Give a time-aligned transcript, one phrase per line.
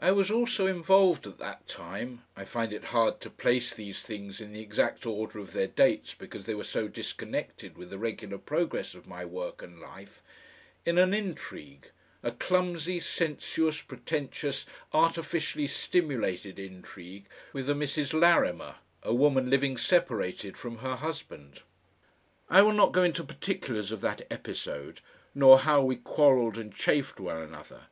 [0.00, 4.40] I was also involved at that time I find it hard to place these things
[4.40, 8.38] in the exact order of their dates because they were so disconnected with the regular
[8.38, 10.20] progress of my work and life
[10.84, 11.88] in an intrigue,
[12.24, 18.12] a clumsy, sensuous, pretentious, artificially stimulated intrigue, with a Mrs.
[18.12, 18.74] Larrimer,
[19.04, 21.60] a woman living separated from her husband.
[22.50, 25.02] I will not go into particulars of that episode,
[25.36, 27.82] nor how we quarrelled and chafed one another.